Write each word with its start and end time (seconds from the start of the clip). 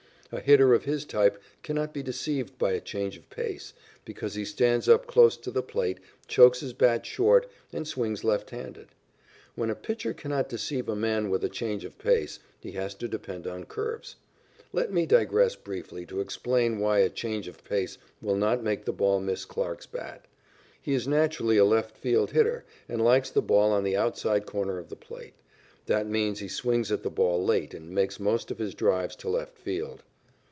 A 0.33 0.39
hitter 0.39 0.73
of 0.73 0.85
his 0.85 1.03
type 1.03 1.43
cannot 1.61 1.93
be 1.93 2.01
deceived 2.01 2.57
by 2.57 2.71
a 2.71 2.79
change 2.79 3.17
of 3.17 3.29
pace, 3.29 3.73
because 4.05 4.33
he 4.33 4.45
stands 4.45 4.87
up 4.87 5.05
close 5.05 5.35
to 5.35 5.51
the 5.51 5.61
plate, 5.61 5.97
chokes 6.25 6.61
his 6.61 6.71
bat 6.71 7.05
short, 7.05 7.51
and 7.73 7.85
swings 7.85 8.23
left 8.23 8.51
handed. 8.51 8.87
When 9.55 9.69
a 9.69 9.75
pitcher 9.75 10.13
cannot 10.13 10.47
deceive 10.47 10.87
a 10.87 10.95
man 10.95 11.29
with 11.29 11.43
a 11.43 11.49
change 11.49 11.83
of 11.83 11.97
pace, 11.97 12.39
he 12.61 12.71
has 12.71 12.95
to 12.95 13.09
depend 13.09 13.45
on 13.45 13.65
curves. 13.65 14.15
Let 14.71 14.93
me 14.93 15.05
digress 15.05 15.57
briefly 15.57 16.05
to 16.05 16.21
explain 16.21 16.79
why 16.79 16.99
a 16.99 17.09
change 17.09 17.49
of 17.49 17.61
pace 17.65 17.97
will 18.21 18.37
not 18.37 18.63
make 18.63 18.85
the 18.85 18.93
ball 18.93 19.19
miss 19.19 19.43
Clarke's 19.43 19.85
bat. 19.85 20.23
He 20.81 20.93
is 20.93 21.09
naturally 21.09 21.57
a 21.57 21.65
left 21.65 21.97
field 21.97 22.31
hitter, 22.31 22.63
and 22.87 23.03
likes 23.03 23.29
the 23.29 23.41
ball 23.41 23.73
on 23.73 23.83
the 23.83 23.97
outside 23.97 24.45
corner 24.45 24.77
of 24.77 24.87
the 24.87 24.95
plate. 24.95 25.33
That 25.87 26.07
means 26.07 26.39
he 26.39 26.47
swings 26.47 26.89
at 26.89 27.03
the 27.03 27.09
ball 27.11 27.43
late 27.43 27.73
and 27.73 27.89
makes 27.89 28.17
most 28.17 28.49
of 28.49 28.59
his 28.59 28.73
drives 28.73 29.17
to 29.17 29.27
left 29.27 29.57
field. 29.57 30.03